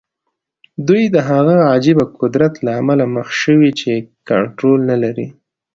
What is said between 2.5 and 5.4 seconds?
له امله مخ شوي چې کنټرول نه لري.